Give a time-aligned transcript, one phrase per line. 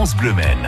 [0.00, 0.66] France Bleu Maine.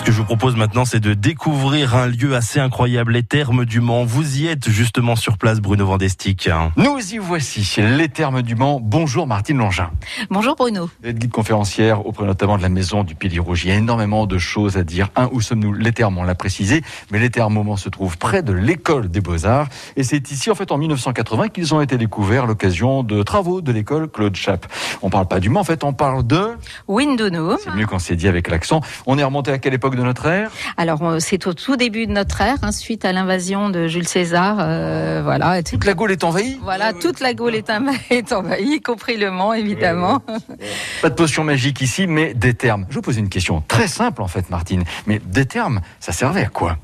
[0.00, 3.66] Ce que je vous propose maintenant, c'est de découvrir un lieu assez incroyable, les Thermes
[3.66, 4.06] du Mans.
[4.06, 6.48] Vous y êtes justement sur place, Bruno Vandestick.
[6.78, 8.80] Nous y voici, les Thermes du Mans.
[8.82, 9.90] Bonjour Martine Longin.
[10.30, 10.88] Bonjour Bruno.
[11.02, 13.66] Vous êtes guide conférencière auprès notamment de la maison du Pili Rouge.
[13.66, 15.10] Il y a énormément de choses à dire.
[15.16, 15.74] Un, où sommes-nous?
[15.74, 16.80] Les Thermes, on l'a précisé,
[17.10, 19.68] mais les Thermes au Mans se trouvent près de l'école des Beaux-Arts.
[19.96, 23.60] Et c'est ici, en fait, en 1980 qu'ils ont été découverts à l'occasion de travaux
[23.60, 24.66] de l'école Claude Chappe.
[25.02, 26.56] On parle pas du Mans, en fait, on parle de...
[26.88, 27.58] Windunum.
[27.62, 28.80] C'est mieux qu'on s'est dit avec l'accent.
[29.04, 32.06] On est remonté à quelle époque de notre ère Alors, euh, c'est au tout début
[32.06, 34.56] de notre ère, hein, suite à l'invasion de Jules César.
[34.60, 35.62] euh, voilà.
[35.62, 39.16] Toute la Gaule est envahie Voilà, toute la Gaule est, envahie, est envahie, y compris
[39.16, 40.22] le Mans, évidemment.
[41.02, 42.86] Pas de potion magique ici, mais des termes.
[42.90, 44.84] Je vous pose une question très simple en fait, Martine.
[45.06, 46.76] Mais des termes, ça servait à quoi?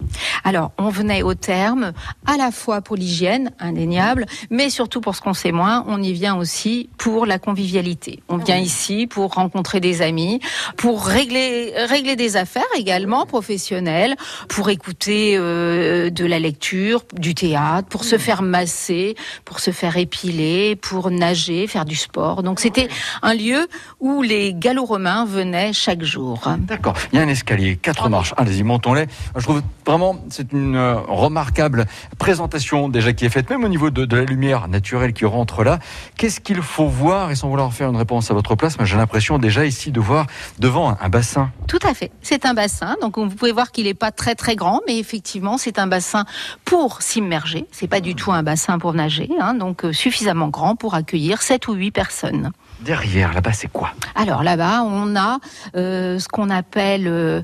[0.45, 1.93] Alors, on venait au terme,
[2.27, 6.13] à la fois pour l'hygiène, indéniable, mais surtout pour ce qu'on sait moins, on y
[6.13, 8.23] vient aussi pour la convivialité.
[8.29, 10.41] On vient ici pour rencontrer des amis,
[10.77, 12.96] pour régler, régler des affaires également
[13.27, 14.17] professionnelles,
[14.49, 19.97] pour écouter euh, de la lecture, du théâtre, pour se faire masser, pour se faire
[19.97, 22.43] épiler, pour nager, faire du sport.
[22.43, 22.89] Donc c'était
[23.23, 23.69] un lieu
[24.01, 26.41] où les gallo-romains venaient chaque jour.
[26.61, 26.95] D'accord.
[27.13, 28.35] Il y a un escalier, quatre marches.
[28.37, 29.07] Allez-y, montons-les.
[29.37, 31.87] Je trouve vraiment, c'est une euh, remarquable
[32.19, 35.65] présentation déjà qui est faite, même au niveau de, de la lumière naturelle qui rentre
[35.65, 35.79] là.
[36.17, 37.31] Qu'est-ce qu'il faut voir?
[37.31, 40.01] Et sans vouloir faire une réponse à votre place, mais j'ai l'impression déjà ici de
[40.01, 40.27] voir
[40.59, 41.51] devant un bassin.
[41.67, 42.11] Tout à fait.
[42.23, 42.86] C'est un bassin.
[43.01, 46.25] Donc vous pouvez voir qu'il n'est pas très très grand, mais effectivement c'est un bassin
[46.65, 47.67] pour s'immerger.
[47.73, 49.29] C'est pas du tout un bassin pour nager.
[49.41, 49.55] hein.
[49.55, 52.53] donc euh, suffisamment grand pour accueillir 7 ou 8 personnes.
[52.81, 53.93] Derrière, là-bas, c'est quoi?
[54.15, 55.39] Alors là-bas, on a
[55.77, 57.43] euh, ce qu'on appelle euh,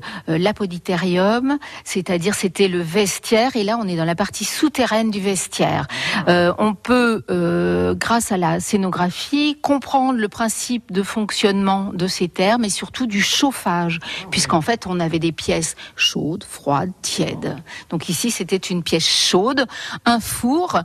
[1.83, 5.87] c'est-à-dire c'était le vestiaire, et là on est dans la partie souterraine du vestiaire.
[6.27, 12.27] Euh, on peut, euh, grâce à la scénographie, comprendre le principe de fonctionnement de ces
[12.27, 17.55] termes et surtout du chauffage, puisqu'en fait on avait des pièces chaudes, froides, tièdes.
[17.89, 19.65] Donc ici c'était une pièce chaude,
[20.05, 20.81] un four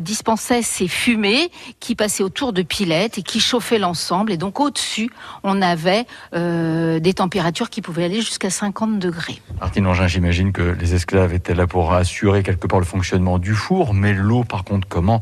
[0.00, 1.50] dispensait ces fumées
[1.80, 4.32] qui passaient autour de pilettes et qui chauffaient l'ensemble.
[4.32, 5.10] Et donc au-dessus,
[5.42, 9.40] on avait euh, des températures qui pouvaient aller jusqu'à 50 degrés.
[9.60, 13.54] Martine Angin, j'imagine que les esclaves étaient là pour assurer quelque part le fonctionnement du
[13.54, 15.20] four, mais l'eau, par contre, comment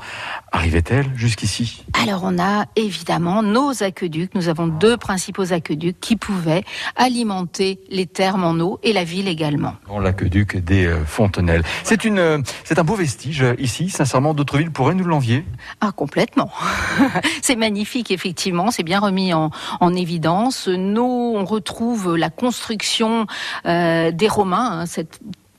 [0.53, 1.85] arrivait-elle jusqu'ici?
[2.03, 4.35] Alors on a évidemment nos aqueducs.
[4.35, 6.65] Nous avons deux principaux aqueducs qui pouvaient
[6.97, 9.75] alimenter les thermes en eau et la ville également.
[10.01, 11.63] L'aqueduc des euh, Fontenelles.
[11.83, 13.89] C'est une, euh, c'est un beau vestige euh, ici.
[13.89, 15.45] Sincèrement, d'autres villes pourraient nous l'envier.
[15.81, 16.51] Ah, complètement.
[17.43, 18.34] c'est magnifique, effectivement.
[18.71, 19.51] C'est bien remis en,
[19.81, 20.69] en évidence.
[20.69, 23.27] Nous, on retrouve la construction
[23.67, 24.87] euh, des Romains, hein,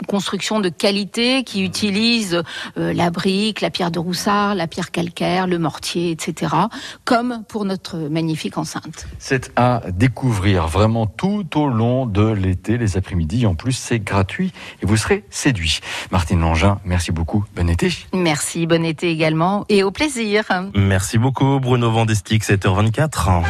[0.07, 2.43] construction de qualité qui utilise
[2.77, 6.53] euh, la brique, la pierre de roussard, la pierre calcaire, le mortier, etc.,
[7.03, 9.07] comme pour notre magnifique enceinte.
[9.19, 13.45] C'est à découvrir vraiment tout au long de l'été, les après-midi.
[13.45, 14.51] En plus, c'est gratuit
[14.81, 15.79] et vous serez séduit.
[16.11, 17.45] Martine Langin, merci beaucoup.
[17.55, 17.89] Bon été.
[18.13, 20.43] Merci, bon été également et au plaisir.
[20.73, 23.43] Merci beaucoup, Bruno Vandestick, 7h24.